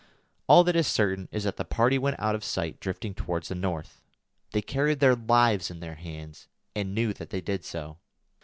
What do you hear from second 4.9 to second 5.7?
their lives